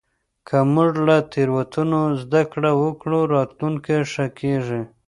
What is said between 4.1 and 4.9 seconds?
ښه کېږي.